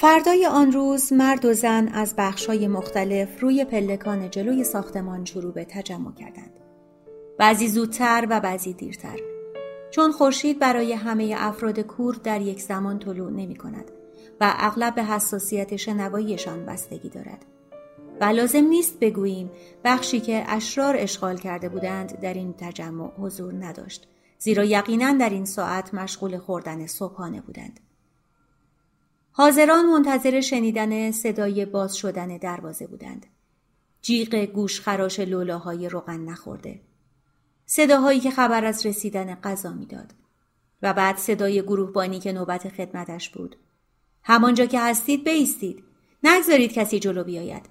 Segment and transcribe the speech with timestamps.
[0.00, 5.64] فردای آن روز مرد و زن از بخشهای مختلف روی پلکان جلوی ساختمان شروع به
[5.64, 6.60] تجمع کردند.
[7.38, 9.18] بعضی زودتر و بعضی دیرتر.
[9.90, 13.90] چون خورشید برای همه افراد کور در یک زمان طلوع نمی کند
[14.40, 17.46] و اغلب به حساسیت شنواییشان بستگی دارد.
[18.20, 19.50] و لازم نیست بگوییم
[19.84, 25.44] بخشی که اشرار اشغال کرده بودند در این تجمع حضور نداشت زیرا یقینا در این
[25.44, 27.80] ساعت مشغول خوردن صبحانه بودند.
[29.32, 33.26] حاضران منتظر شنیدن صدای باز شدن دروازه بودند.
[34.02, 36.80] جیغ گوش خراش لولاهای روغن نخورده.
[37.66, 40.14] صداهایی که خبر از رسیدن غذا می‌داد.
[40.82, 43.56] و بعد صدای گروهبانی که نوبت خدمتش بود.
[44.22, 45.84] همانجا که هستید بیستید.
[46.22, 47.68] نگذارید کسی جلو بیاید.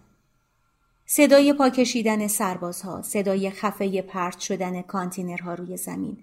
[1.06, 6.18] صدای پاکشیدن سربازها، صدای خفه پرت شدن کانتینرها روی زمین.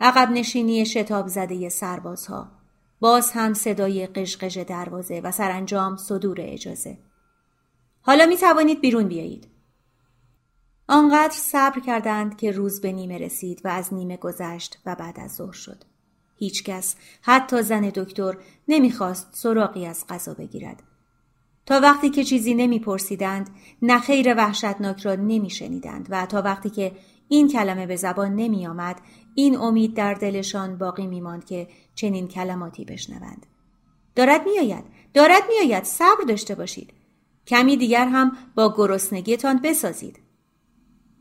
[0.00, 2.61] عقب نشینی شتاب زده سربازها.
[3.02, 6.98] باز هم صدای قشقش دروازه و سرانجام صدور اجازه.
[8.00, 9.48] حالا می توانید بیرون بیایید.
[10.88, 15.34] آنقدر صبر کردند که روز به نیمه رسید و از نیمه گذشت و بعد از
[15.34, 15.84] ظهر شد.
[16.38, 18.36] هیچکس حتی زن دکتر
[18.68, 20.82] نمی‌خواست سراغی از غذا بگیرد.
[21.66, 23.50] تا وقتی که چیزی نمیپرسیدند
[23.82, 26.92] نخیر وحشتناک را نمیشنیدند و تا وقتی که
[27.32, 29.00] این کلمه به زبان نمی آمد.
[29.34, 33.46] این امید در دلشان باقی می ماند که چنین کلماتی بشنوند.
[34.14, 34.84] دارد میآید
[35.14, 36.92] دارد میآید صبر داشته باشید.
[37.46, 40.18] کمی دیگر هم با گرسنگیتان بسازید.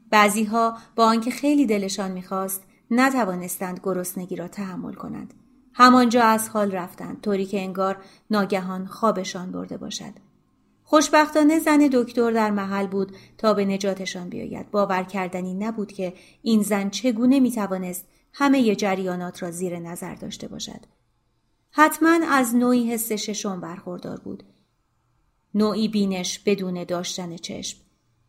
[0.10, 5.34] بعضی ها با آنکه خیلی دلشان می‌خواست نتوانستند گرسنگی را تحمل کنند.
[5.74, 7.98] همانجا از حال رفتند طوری که انگار
[8.32, 10.14] ناگهان خوابشان برده باشد.
[10.92, 14.72] خوشبختانه زن دکتر در محل بود تا به نجاتشان بیاید.
[14.72, 20.80] باور کردنی نبود که این زن چگونه می‌توانست همه جریانات را زیر نظر داشته باشد.
[21.72, 24.44] حتما از نوعی حس ششم برخوردار بود.
[25.54, 27.78] نوعی بینش بدون داشتن چشم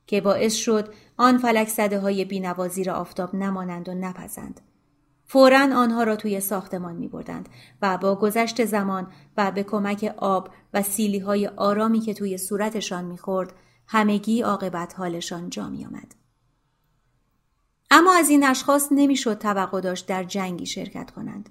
[0.06, 4.60] که باعث شد آن فلک های بینوازی را آفتاب نمانند و نپزند.
[5.32, 7.48] فورا آنها را توی ساختمان می بردند
[7.82, 9.06] و با گذشت زمان
[9.36, 13.52] و به کمک آب و سیلی های آرامی که توی صورتشان می‌خورد
[13.86, 16.14] همگی عاقبت حالشان جا می آمد.
[17.90, 21.50] اما از این اشخاص نمی‌شد توقع داشت در جنگی شرکت کنند.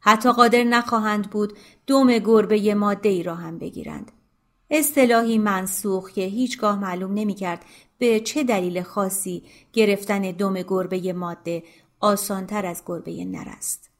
[0.00, 4.12] حتی قادر نخواهند بود دوم گربه ماده ای را هم بگیرند.
[4.70, 7.64] اصطلاحی منسوخ که هیچگاه معلوم نمی‌کرد
[7.98, 11.62] به چه دلیل خاصی گرفتن دم گربه ماده
[12.00, 13.90] آسانتر از گربه نر است.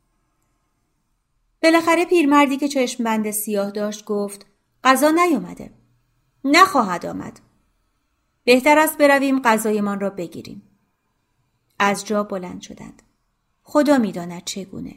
[1.63, 4.47] بالاخره پیرمردی که چشم بند سیاه داشت گفت
[4.85, 5.71] غذا نیامده.
[6.45, 7.41] نخواهد آمد.
[8.45, 10.63] بهتر است برویم غذایمان را بگیریم.
[11.79, 13.03] از جا بلند شدند.
[13.63, 14.95] خدا می‌داند چگونه.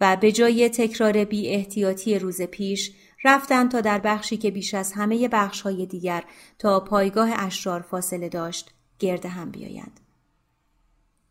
[0.00, 2.92] و به جای تکرار بی احتیاطی روز پیش
[3.24, 6.24] رفتند تا در بخشی که بیش از همه بخش های دیگر
[6.58, 10.00] تا پایگاه اشرار فاصله داشت گرد هم بیایند.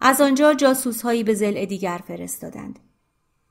[0.01, 2.79] از آنجا جاسوس هایی به زل دیگر فرستادند.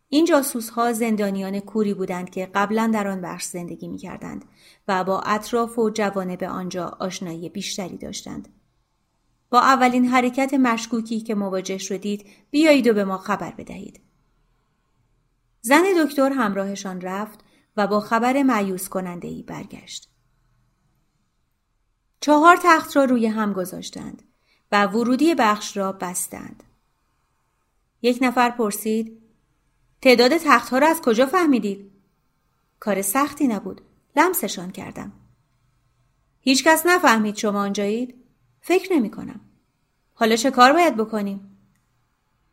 [0.08, 4.44] این جاسوس ها زندانیان کوری بودند که قبلا در آن بخش زندگی می کردند
[4.88, 5.90] و با اطراف و
[6.36, 8.48] به آنجا آشنایی بیشتری داشتند.
[9.50, 14.00] با اولین حرکت مشکوکی که مواجه شدید بیایید و به ما خبر بدهید.
[15.60, 17.40] زن دکتر همراهشان رفت
[17.76, 20.10] و با خبر معیوس کننده ای برگشت.
[22.20, 24.22] چهار تخت را روی هم گذاشتند
[24.72, 26.62] و ورودی بخش را بستند.
[28.02, 29.22] یک نفر پرسید
[30.02, 31.90] تعداد تختها را از کجا فهمیدید؟
[32.80, 33.80] کار سختی نبود.
[34.16, 35.12] لمسشان کردم.
[36.40, 38.14] هیچکس نفهمید شما آنجایید؟
[38.60, 39.40] فکر نمی کنم.
[40.14, 41.56] حالا چه کار باید بکنیم؟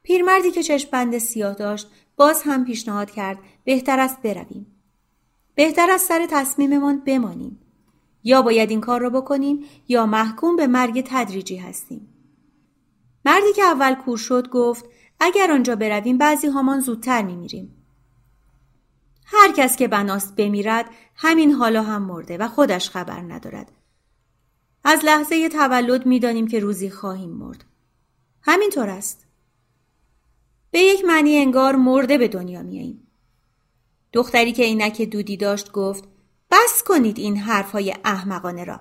[0.03, 4.67] پیرمردی که چشم بند سیاه داشت باز هم پیشنهاد کرد بهتر است برویم.
[5.55, 7.59] بهتر از سر تصمیممان بمانیم.
[8.23, 12.07] یا باید این کار را بکنیم یا محکوم به مرگ تدریجی هستیم.
[13.25, 14.85] مردی که اول کور شد گفت
[15.19, 17.73] اگر آنجا برویم بعضی هامان زودتر میمیریم.
[19.25, 20.85] هر کس که بناست بمیرد
[21.15, 23.71] همین حالا هم مرده و خودش خبر ندارد.
[24.83, 27.65] از لحظه تولد می‌دانیم که روزی خواهیم مرد.
[28.41, 29.27] همینطور است.
[30.71, 33.07] به یک معنی انگار مرده به دنیا میاییم.
[34.13, 36.03] دختری که عینک دودی داشت گفت
[36.51, 38.79] بس کنید این حرفهای احمقانه را.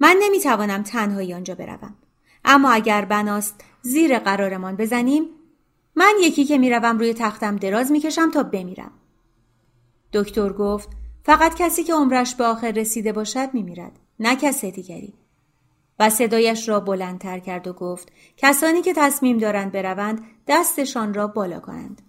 [0.00, 1.96] من نمی‌توانم تنهایی آنجا بروم.
[2.44, 5.24] اما اگر بناست زیر قرارمان بزنیم
[5.94, 8.92] من یکی که می‌روم روی تختم دراز می‌کشم تا بمیرم.
[10.12, 10.88] دکتر گفت
[11.24, 15.14] فقط کسی که عمرش به آخر رسیده باشد میمیرد نه کس دیگری.
[15.98, 21.60] و صدایش را بلندتر کرد و گفت کسانی که تصمیم دارند بروند دستشان را بالا
[21.60, 22.02] کنند.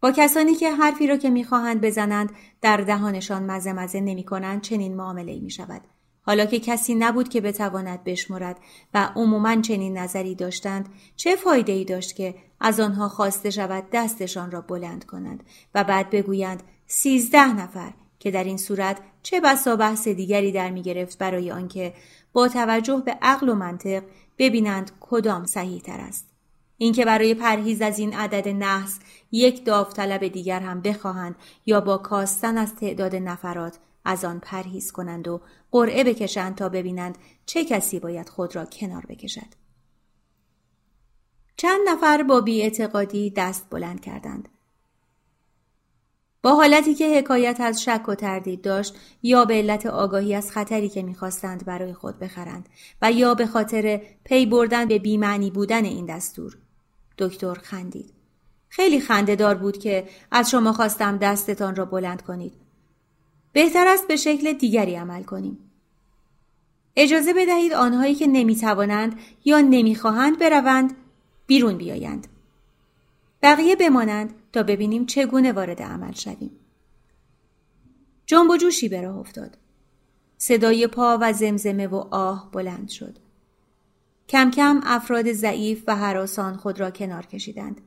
[0.00, 4.96] با کسانی که حرفی را که می‌خواهند بزنند در دهانشان مزه مزه نمی کنند چنین
[4.96, 5.80] معامله می شود.
[6.22, 8.60] حالا که کسی نبود که بتواند بشمرد
[8.94, 14.50] و عموما چنین نظری داشتند چه فایده ای داشت که از آنها خواسته شود دستشان
[14.50, 15.44] را بلند کنند
[15.74, 20.82] و بعد بگویند سیزده نفر که در این صورت چه بسا بحث دیگری در می
[20.82, 21.94] گرفت برای آنکه
[22.32, 24.02] با توجه به عقل و منطق
[24.38, 26.29] ببینند کدام صحیح تر است.
[26.82, 28.98] اینکه برای پرهیز از این عدد نحس
[29.32, 31.34] یک داوطلب دیگر هم بخواهند
[31.66, 35.40] یا با کاستن از تعداد نفرات از آن پرهیز کنند و
[35.70, 39.46] قرعه بکشند تا ببینند چه کسی باید خود را کنار بکشد.
[41.56, 44.48] چند نفر با بیاعتقادی دست بلند کردند.
[46.42, 50.88] با حالتی که حکایت از شک و تردید داشت یا به علت آگاهی از خطری
[50.88, 52.68] که می‌خواستند برای خود بخرند
[53.02, 56.58] و یا به خاطر پی بردن به بیمعنی بودن این دستور
[57.20, 58.12] دکتر خندید
[58.68, 62.52] خیلی خندهدار بود که از شما خواستم دستتان را بلند کنید
[63.52, 65.58] بهتر است به شکل دیگری عمل کنیم
[66.96, 70.96] اجازه بدهید آنهایی که نمی‌توانند یا نمی‌خواهند بروند
[71.46, 72.26] بیرون بیایند
[73.42, 76.50] بقیه بمانند تا ببینیم چگونه وارد عمل شویم.
[78.26, 79.56] جنب و جوشی به راه افتاد.
[80.38, 83.18] صدای پا و زمزمه و آه بلند شد.
[84.30, 87.80] کم کم افراد ضعیف و حراسان خود را کنار کشیدند.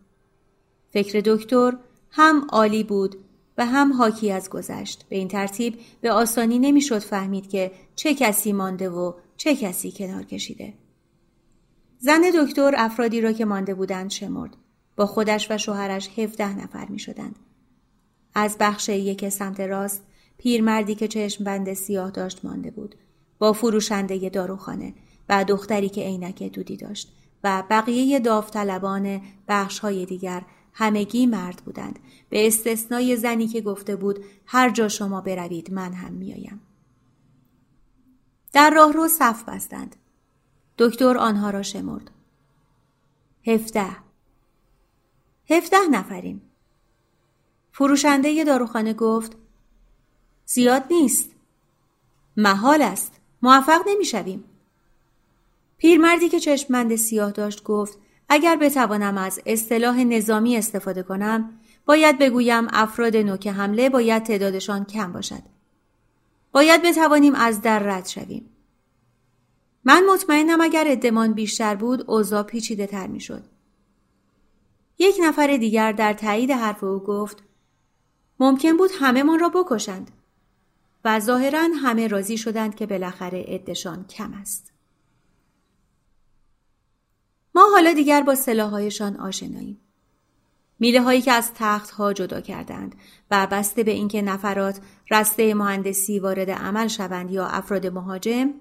[0.92, 1.78] فکر دکتر
[2.10, 3.16] هم عالی بود
[3.58, 5.06] و هم حاکی از گذشت.
[5.10, 10.24] به این ترتیب به آسانی نمی‌شد فهمید که چه کسی مانده و چه کسی کنار
[10.24, 10.74] کشیده.
[12.00, 14.58] زن دکتر افرادی را که مانده بودند شمرد.
[14.96, 17.36] با خودش و شوهرش هفده نفر می شدند.
[18.36, 20.04] از بخش یک سمت راست
[20.38, 22.96] پیرمردی که چشم بند سیاه داشت مانده بود
[23.40, 24.94] با فروشنده داروخانه
[25.30, 32.00] و دختری که عینک دودی داشت و بقیه داوطلبان بخش های دیگر همگی مرد بودند
[32.30, 36.62] به استثنای زنی که گفته بود هر جا شما بروید من هم میآیم
[38.54, 39.96] در راه رو صف بستند
[40.78, 42.12] دکتر آنها را شمرد
[43.48, 44.04] هفده
[45.50, 46.42] هفده نفریم.
[47.72, 49.38] فروشنده داروخانه گفت
[50.46, 51.30] زیاد نیست.
[52.38, 53.20] محال است.
[53.42, 54.44] موفق نمی‌شویم.
[55.84, 57.98] پیرمردی که چشمند سیاه داشت گفت
[58.30, 65.14] اگر بتوانم از اصطلاح نظامی استفاده کنم باید بگویم افراد نوک حمله باید تعدادشان کم
[65.14, 65.42] باشد.
[66.52, 68.50] باید بتوانیم از در رد شویم.
[69.84, 73.44] من مطمئنم اگر ادمان بیشتر بود اوضاع پیچیده تر می شد.
[75.00, 77.44] یک نفر دیگر در تایید حرف او گفت
[78.40, 80.12] ممکن بود همه من را بکشند
[81.06, 84.73] و ظاهرا همه راضی شدند که بالاخره عدشان کم است.
[87.56, 89.80] ما حالا دیگر با سلاحهایشان آشناییم.
[90.80, 92.96] میله هایی که از تخت ها جدا کردند
[93.32, 94.80] و بسته به اینکه نفرات
[95.12, 98.54] رسته مهندسی وارد عمل شوند یا افراد مهاجم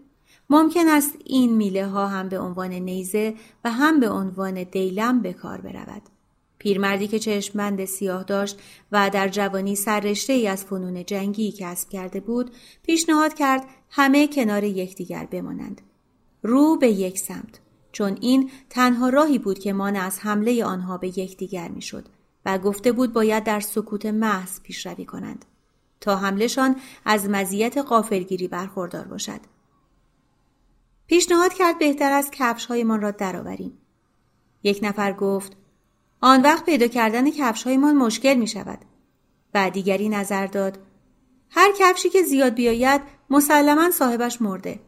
[0.51, 3.35] ممکن است این میله ها هم به عنوان نیزه
[3.65, 6.03] و هم به عنوان دیلم به کار برود.
[6.59, 8.59] پیرمردی که چشمبند سیاه داشت
[8.93, 12.51] و در جوانی سررشته ای از فنون جنگی کسب کرده بود
[12.83, 15.81] پیشنهاد کرد همه کنار یکدیگر بمانند
[16.43, 17.61] رو به یک سمت
[17.93, 22.09] چون این تنها راهی بود که مانع از حمله آنها به یکدیگر می‌شد
[22.47, 25.45] و گفته بود باید در سکوت محض پیشروی کنند
[26.01, 29.41] تا حملشان از مزیت قافلگیری برخوردار باشد
[31.07, 33.79] پیشنهاد کرد بهتر از کفش هایمان را درآوریم
[34.63, 35.57] یک نفر گفت
[36.21, 38.79] آن وقت پیدا کردن کفش من مشکل می شود.
[39.55, 40.79] و دیگری نظر داد
[41.51, 44.81] هر کفشی که زیاد بیاید مسلما صاحبش مرده.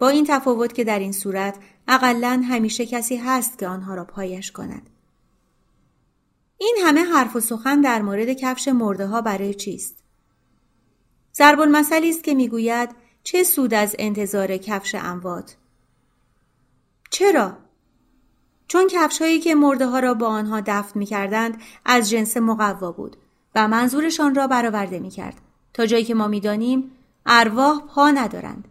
[0.00, 4.52] با این تفاوت که در این صورت اقلا همیشه کسی هست که آنها را پایش
[4.52, 4.90] کند.
[6.58, 10.04] این همه حرف و سخن در مورد کفش مرده ها برای چیست؟
[11.34, 12.90] ضرب المثلی است که می‌گوید
[13.22, 15.56] چه سود از انتظار کفش اموات؟
[17.10, 17.56] چرا؟
[18.68, 23.16] چون کفشهایی که مرده ها را با آنها دفن می کردند از جنس مقوا بود
[23.54, 25.40] و منظورشان را برآورده می کرد.
[25.74, 26.90] تا جایی که ما می‌دانیم
[27.26, 28.68] ارواح پا ندارند.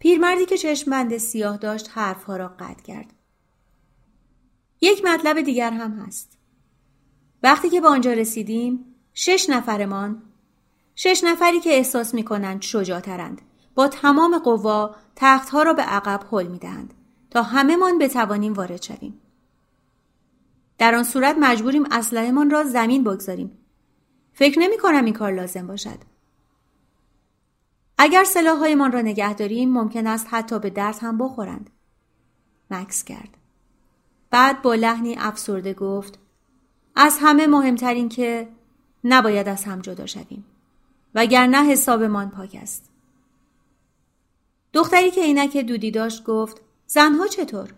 [0.00, 3.12] پیرمردی که چشم بند سیاه داشت حرفها را قطع کرد.
[4.80, 6.38] یک مطلب دیگر هم هست.
[7.42, 10.22] وقتی که به آنجا رسیدیم شش نفرمان
[10.94, 13.42] شش نفری که احساس می کنند شجاعترند
[13.74, 16.94] با تمام قوا تختها را به عقب حل می دهند
[17.30, 19.20] تا همهمان بتوانیم وارد شویم.
[20.78, 23.58] در آن صورت مجبوریم اسلحهمان را زمین بگذاریم.
[24.32, 26.09] فکر نمی کنم این کار لازم باشد.
[28.02, 31.70] اگر سلاحهایمان را نگه داریم ممکن است حتی به درد هم بخورند.
[32.70, 33.36] مکس کرد.
[34.30, 36.18] بعد با لحنی افسرده گفت
[36.96, 38.48] از همه مهمترین که
[39.04, 40.44] نباید از هم جدا شویم
[41.14, 42.90] وگرنه حسابمان پاک است.
[44.72, 47.74] دختری که عینک دودی داشت گفت زنها چطور؟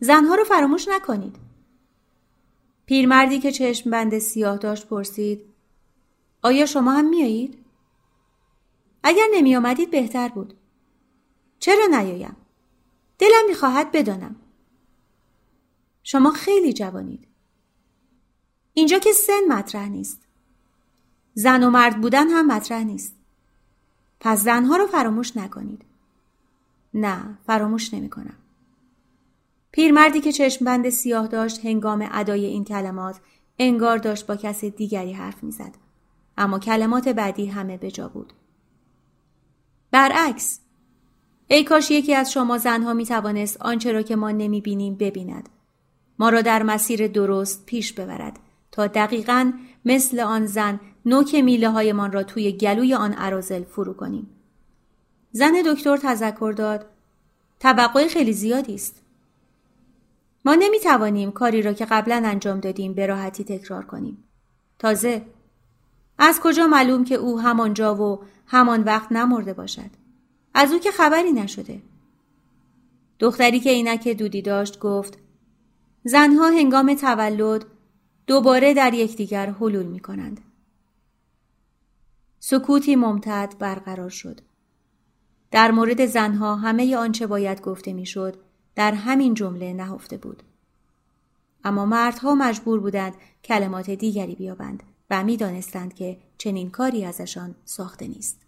[0.00, 1.36] زنها رو فراموش نکنید.
[2.86, 5.40] پیرمردی که چشم بند سیاه داشت پرسید
[6.42, 7.63] آیا شما هم میایید؟
[9.06, 10.54] اگر نمی آمدید بهتر بود.
[11.58, 12.36] چرا نیایم؟
[13.18, 14.36] دلم می‌خواهد بدانم.
[16.02, 17.28] شما خیلی جوانید.
[18.74, 20.20] اینجا که سن مطرح نیست.
[21.34, 23.16] زن و مرد بودن هم مطرح نیست.
[24.20, 25.84] پس زنها رو فراموش نکنید.
[26.94, 28.36] نه فراموش نمی کنم.
[29.72, 33.20] پیرمردی که چشم بند سیاه داشت هنگام ادای این کلمات
[33.58, 35.74] انگار داشت با کس دیگری حرف می‌زد.
[36.36, 38.32] اما کلمات بعدی همه به جا بود.
[39.94, 40.60] برعکس
[41.48, 45.48] ای کاش یکی از شما زنها می توانست آنچه را که ما نمی بینیم ببیند.
[46.18, 48.38] ما را در مسیر درست پیش ببرد
[48.72, 49.52] تا دقیقا
[49.84, 54.30] مثل آن زن نوک میله هایمان را توی گلوی آن عرازل فرو کنیم.
[55.32, 56.86] زن دکتر تذکر داد
[57.60, 59.02] توقع خیلی زیادی است.
[60.44, 64.24] ما نمی توانیم کاری را که قبلا انجام دادیم به راحتی تکرار کنیم.
[64.78, 65.22] تازه
[66.18, 69.90] از کجا معلوم که او همانجا و همان وقت نمرده باشد
[70.54, 71.82] از او که خبری نشده
[73.18, 75.18] دختری که عینک دودی داشت گفت
[76.04, 77.66] زنها هنگام تولد
[78.26, 80.40] دوباره در یکدیگر حلول می کنند.
[82.40, 84.40] سکوتی ممتد برقرار شد.
[85.50, 88.36] در مورد زنها همه آنچه باید گفته می‌شد
[88.74, 90.42] در همین جمله نهفته بود.
[91.64, 98.40] اما مردها مجبور بودند کلمات دیگری بیابند و می‌دانستند که چنین کاری ازشان ساخته نیست.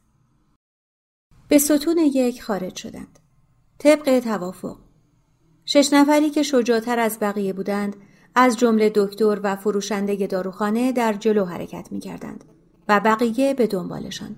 [1.48, 3.18] به ستون یک خارج شدند.
[3.78, 4.78] طبق توافق.
[5.64, 7.96] شش نفری که شجاعتر از بقیه بودند
[8.34, 12.44] از جمله دکتر و فروشنده داروخانه در جلو حرکت می کردند
[12.88, 14.36] و بقیه به دنبالشان.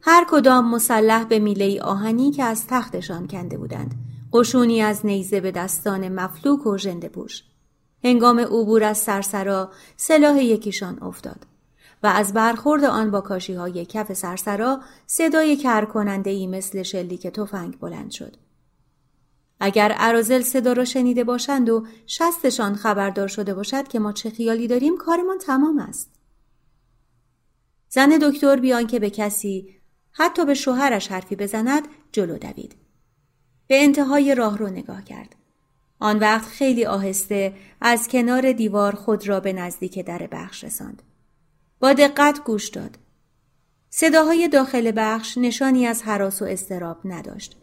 [0.00, 3.94] هر کدام مسلح به میله آهنی که از تختشان کنده بودند.
[4.32, 7.42] قشونی از نیزه به دستان مفلوک و ژنده پوش.
[8.04, 11.46] هنگام عبور از سرسرا سلاح یکیشان افتاد.
[12.04, 17.78] و از برخورد آن با کاشی های کف سرسرا صدای کرکننده ای مثل شلیک تفنگ
[17.78, 18.36] بلند شد.
[19.60, 24.66] اگر عرازل صدا را شنیده باشند و شستشان خبردار شده باشد که ما چه خیالی
[24.68, 26.10] داریم کارمان تمام است.
[27.88, 29.68] زن دکتر بیان که به کسی
[30.12, 32.76] حتی به شوهرش حرفی بزند جلو دوید.
[33.66, 35.36] به انتهای راه رو نگاه کرد.
[35.98, 41.02] آن وقت خیلی آهسته از کنار دیوار خود را به نزدیک در بخش رساند.
[41.84, 42.98] با دقت گوش داد.
[43.90, 47.56] صداهای داخل بخش نشانی از حراس و استراب نداشت.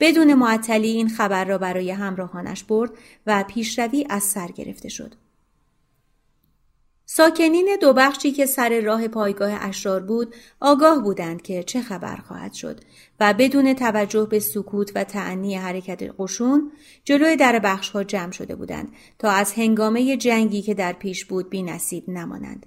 [0.00, 2.90] بدون معطلی این خبر را برای همراهانش برد
[3.26, 5.14] و پیشروی از سر گرفته شد.
[7.06, 12.52] ساکنین دو بخشی که سر راه پایگاه اشرار بود آگاه بودند که چه خبر خواهد
[12.52, 12.80] شد
[13.20, 16.72] و بدون توجه به سکوت و تعنی حرکت قشون
[17.04, 21.50] جلوی در بخش ها جمع شده بودند تا از هنگامه جنگی که در پیش بود
[21.50, 22.66] بی نصیب نمانند.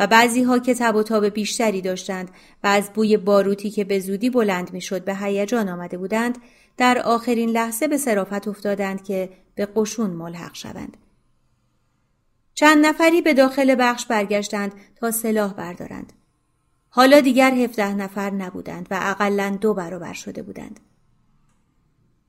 [0.00, 2.30] و بعضی ها که تب و تاب بیشتری داشتند
[2.64, 6.38] و از بوی باروتی که به زودی بلند می‌شد به هیجان آمده بودند
[6.76, 10.96] در آخرین لحظه به صرافت افتادند که به قشون ملحق شوند.
[12.54, 16.12] چند نفری به داخل بخش برگشتند تا سلاح بردارند.
[16.88, 20.80] حالا دیگر هفده نفر نبودند و اقلا دو برابر شده بودند.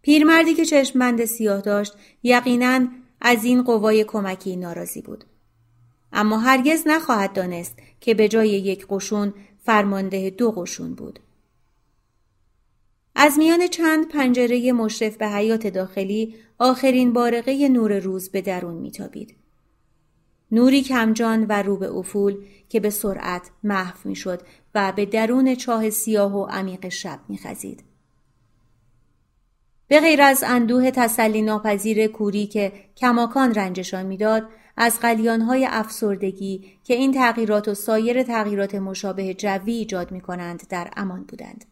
[0.01, 2.87] پیرمردی که چشمند سیاه داشت یقینا
[3.21, 5.25] از این قوای کمکی ناراضی بود.
[6.13, 9.33] اما هرگز نخواهد دانست که به جای یک قشون
[9.65, 11.19] فرمانده دو قشون بود.
[13.15, 19.35] از میان چند پنجره مشرف به حیات داخلی آخرین بارقه نور روز به درون میتابید.
[20.51, 24.41] نوری کمجان و رو به افول که به سرعت محو می‌شد
[24.75, 27.83] و به درون چاه سیاه و عمیق شب میخزید.
[29.87, 36.93] به غیر از اندوه تسلی ناپذیر کوری که کماکان رنجشان می‌داد از قلیانهای افسردگی که
[36.93, 41.65] این تغییرات و سایر تغییرات مشابه جوی ایجاد می کنند در امان بودند.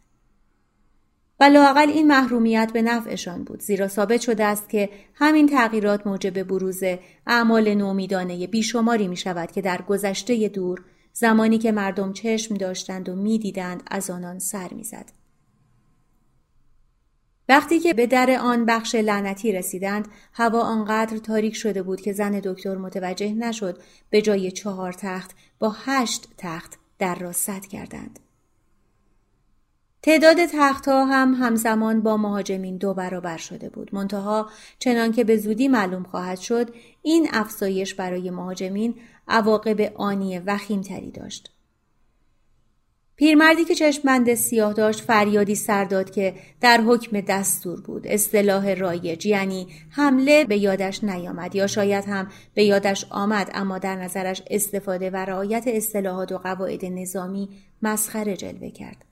[1.39, 6.44] و لاقل این محرومیت به نفعشان بود زیرا ثابت شده است که همین تغییرات موجب
[6.44, 6.84] بروز
[7.27, 13.15] اعمال نومیدانه بیشماری می شود که در گذشته دور زمانی که مردم چشم داشتند و
[13.15, 15.19] می‌دیدند از آنان سر می‌زد.
[17.50, 22.39] وقتی که به در آن بخش لعنتی رسیدند هوا آنقدر تاریک شده بود که زن
[22.44, 28.20] دکتر متوجه نشد به جای چهار تخت با هشت تخت در را سد کردند.
[30.01, 33.96] تعداد تختها هم همزمان با مهاجمین دو برابر شده بود.
[33.96, 38.96] منتها چنانکه به زودی معلوم خواهد شد این افزایش برای مهاجمین
[39.27, 41.59] عواقب آنی وخیم تری داشت.
[43.20, 48.08] پیرمردی که چشمند سیاه داشت فریادی سر داد که در حکم دستور بود.
[48.08, 53.96] اصطلاح رایج یعنی حمله به یادش نیامد یا شاید هم به یادش آمد اما در
[53.96, 57.50] نظرش استفاده و رعایت اصطلاحات و قواعد نظامی
[57.82, 59.06] مسخره جلوه کرد.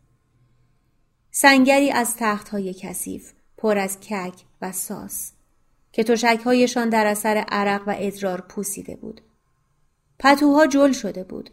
[1.31, 5.31] سنگری از تختهای کثیف پر از کک و ساس
[5.91, 9.21] که تشکهایشان در اثر عرق و ادرار پوسیده بود.
[10.19, 11.49] پتوها جل شده بود.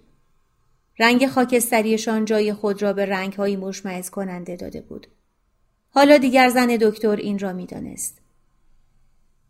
[0.99, 5.07] رنگ خاکستریشان جای خود را به رنگهایی مشمعز کننده داده بود.
[5.91, 8.19] حالا دیگر زن دکتر این را می‌دانست.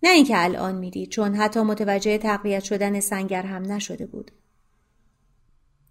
[0.03, 4.31] نه اینکه الان می‌دید چون حتی متوجه تقویت شدن سنگر هم نشده بود.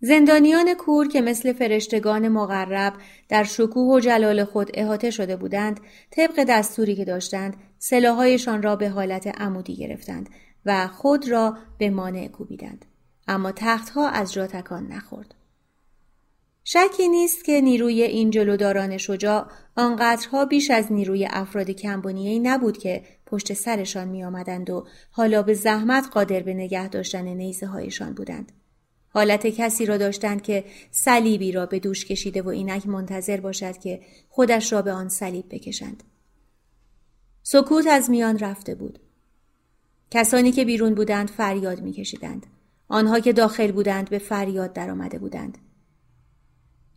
[0.05, 2.93] زندانیان کور که مثل فرشتگان مقرب
[3.29, 5.79] در شکوه و جلال خود احاطه شده بودند
[6.11, 10.29] طبق دستوری که داشتند سلاحهایشان را به حالت عمودی گرفتند
[10.65, 12.85] و خود را به مانع کوبیدند
[13.27, 15.35] اما تختها از جا تکان نخورد
[16.63, 23.03] شکی نیست که نیروی این جلوداران شجاع آنقدرها بیش از نیروی افراد کمبونیهی نبود که
[23.25, 28.51] پشت سرشان می آمدند و حالا به زحمت قادر به نگه داشتن نیزه هایشان بودند.
[29.09, 34.01] حالت کسی را داشتند که صلیبی را به دوش کشیده و اینک منتظر باشد که
[34.29, 36.03] خودش را به آن صلیب بکشند.
[37.43, 38.99] سکوت از میان رفته بود.
[40.11, 42.45] کسانی که بیرون بودند فریاد میکشیدند.
[42.87, 45.57] آنها که داخل بودند به فریاد درآمده بودند.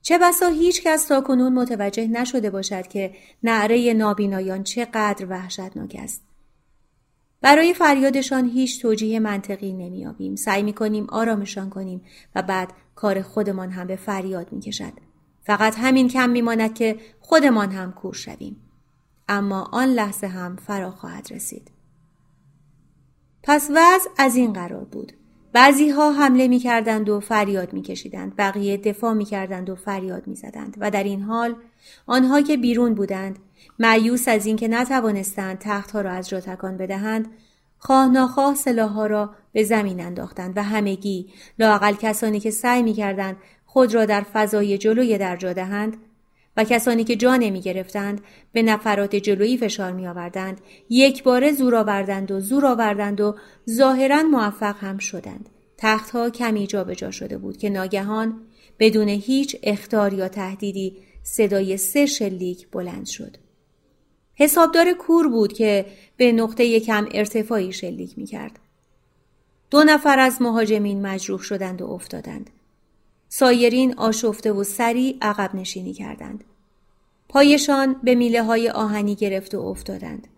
[0.06, 6.22] چه بسا هیچ کس تا کنون متوجه نشده باشد که نعره نابینایان چقدر وحشتناک است.
[7.40, 10.36] برای فریادشان هیچ توجیه منطقی نمیابیم.
[10.36, 12.02] سعی می کنیم آرامشان کنیم
[12.34, 14.92] و بعد کار خودمان هم به فریاد می کشد.
[15.42, 18.56] فقط همین کم میماند که خودمان هم کور شویم.
[19.28, 21.70] اما آن لحظه هم فرا خواهد رسید.
[23.42, 25.12] پس وضع از این قرار بود.
[25.56, 28.36] بعضی ها حمله می کردند و فریاد می کشیدند.
[28.38, 30.76] بقیه دفاع می کردند و فریاد می زدند.
[30.80, 31.54] و در این حال
[32.06, 33.38] آنها که بیرون بودند
[33.78, 37.28] معیوس از اینکه نتوانستند تختها را از جا تکان بدهند
[37.78, 43.36] خواه ناخواه سلاحها را به زمین انداختند و همگی لاقل کسانی که سعی می کردند
[43.66, 45.96] خود را در فضای جلوی درجا دهند
[46.56, 48.20] و کسانی که جا نمی گرفتند
[48.52, 53.36] به نفرات جلویی فشار می آوردند یک باره زور آوردند و زور آوردند و
[53.70, 55.48] ظاهرا موفق هم شدند.
[55.78, 58.40] تختها کمی جا به جا شده بود که ناگهان
[58.78, 63.36] بدون هیچ اختار یا تهدیدی صدای سه شلیک بلند شد.
[64.34, 68.58] حسابدار کور بود که به نقطه کم ارتفاعی شلیک می کرد.
[69.70, 72.50] دو نفر از مهاجمین مجروح شدند و افتادند.
[73.28, 76.44] سایرین آشفته و سری عقب نشینی کردند.
[77.28, 80.28] پایشان به میله های آهنی گرفت و افتادند.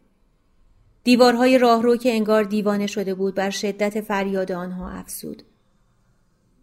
[1.05, 5.43] دیوارهای راهرو که انگار دیوانه شده بود بر شدت فریاد آنها افسود.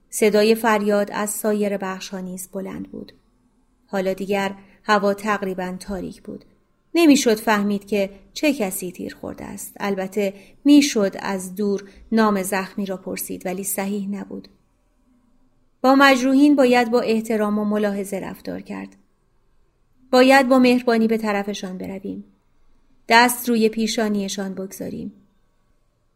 [0.10, 3.14] صدای فریاد از سایر بخش نیز بلند بود.
[3.88, 6.46] حالا دیگر هوا تقریبا تاریک بود.
[6.96, 9.74] نمی‌شد فهمید که چه کسی تیر خورده است.
[9.80, 10.34] البته
[10.66, 14.48] می‌شد از دور نام زخمی را پرسید ولی صحیح نبود.
[15.86, 18.96] با مجروحین باید با احترام و ملاحظه رفتار کرد.
[20.12, 22.24] باید با مهربانی به طرفشان برویم.
[23.10, 25.14] دست روی پیشانیشان بگذاریم.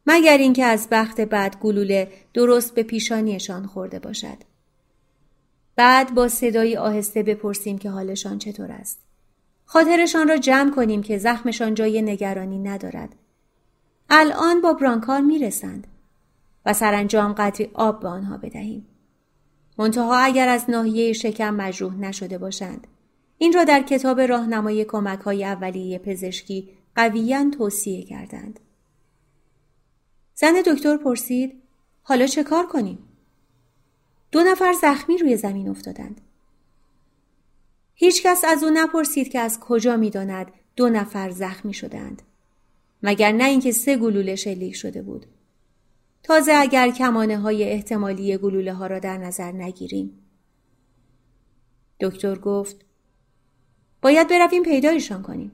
[0.07, 4.37] مگر اینکه از بخت بعد گلوله درست به پیشانیشان خورده باشد.
[5.75, 8.99] بعد با صدای آهسته بپرسیم که حالشان چطور است.
[9.65, 13.15] خاطرشان را جمع کنیم که زخمشان جای نگرانی ندارد.
[14.09, 15.87] الان با برانکار می‌رسند
[16.65, 18.85] و سرانجام قدری آب به آنها بدهیم.
[19.79, 22.87] منتها اگر از ناحیه شکم مجروح نشده باشند
[23.37, 28.59] این را در کتاب راهنمای کمک های اولیه پزشکی قویا توصیه کردند
[30.35, 31.61] زن دکتر پرسید
[32.03, 32.99] حالا چه کار کنیم
[34.31, 36.21] دو نفر زخمی روی زمین افتادند
[37.93, 42.21] هیچکس از او نپرسید که از کجا می‌داند دو نفر زخمی شدند.
[43.03, 45.25] مگر نه اینکه سه گلوله شلیک شده بود.
[46.23, 50.19] تازه اگر کمانه های احتمالی گلوله ها را در نظر نگیریم.
[51.99, 52.85] دکتر گفت
[54.01, 55.51] باید برویم پیدایشان کنیم.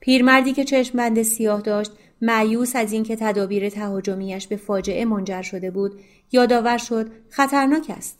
[0.00, 5.70] پیرمردی که چشم بند سیاه داشت معیوس از اینکه تدابیر تهاجمیش به فاجعه منجر شده
[5.70, 6.00] بود
[6.32, 8.18] یادآور شد خطرناک است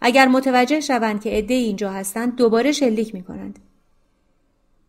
[0.00, 3.58] اگر متوجه شوند که عده اینجا هستند دوباره شلیک می کنند.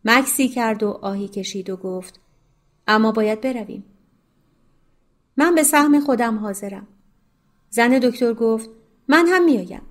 [0.04, 2.20] مکسی کرد و آهی کشید و گفت
[2.86, 3.84] اما باید برویم.
[5.38, 6.86] من به سهم خودم حاضرم.
[7.70, 8.70] زن دکتر گفت
[9.08, 9.82] من هم میآیم.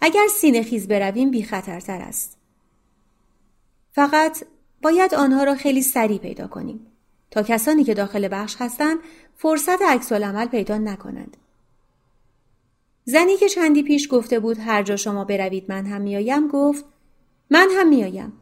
[0.00, 2.38] اگر سینه خیز برویم بی خطرتر است.
[3.92, 4.44] فقط
[4.82, 6.86] باید آنها را خیلی سریع پیدا کنیم
[7.30, 8.98] تا کسانی که داخل بخش هستند
[9.36, 11.36] فرصت عکس عمل پیدا نکنند.
[13.04, 16.84] زنی که چندی پیش گفته بود هر جا شما بروید من هم میآیم گفت
[17.50, 18.32] من هم میآیم.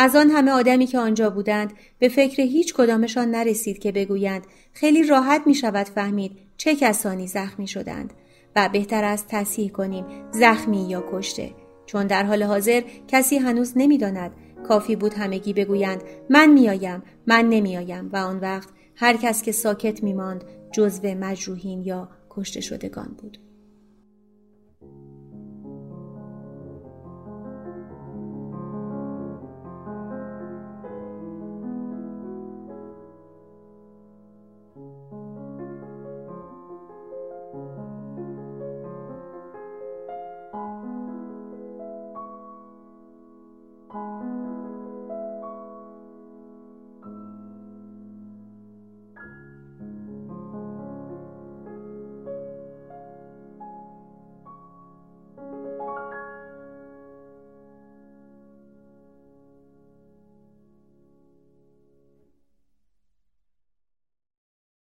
[0.00, 5.02] از آن همه آدمی که آنجا بودند به فکر هیچ کدامشان نرسید که بگویند خیلی
[5.02, 8.12] راحت می شود فهمید چه کسانی زخمی شدند
[8.56, 11.50] و بهتر است تصحیح کنیم زخمی یا کشته.
[11.86, 14.32] چون در حال حاضر کسی هنوز نمی‌داند
[14.68, 20.02] کافی بود همگی بگویند من میآیم من نمیآیم و آن وقت هر کس که ساکت
[20.02, 23.47] میماند جزو مجروحین یا کشته شدگان بود.